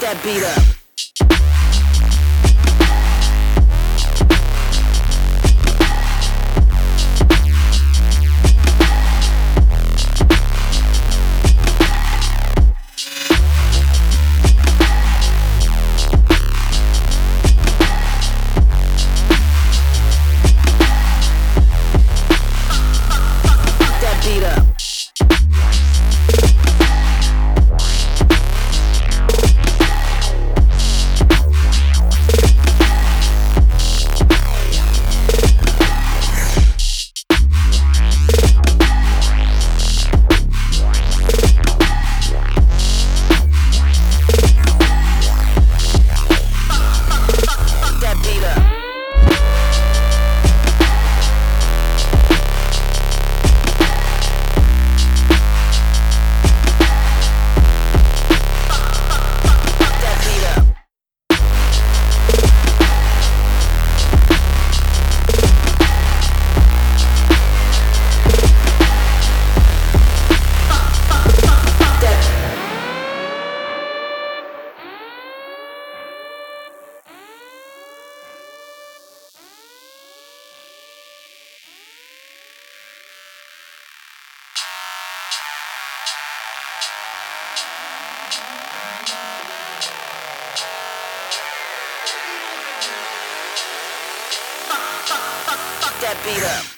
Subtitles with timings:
[0.00, 0.77] That beat up.
[96.00, 96.77] That beat up.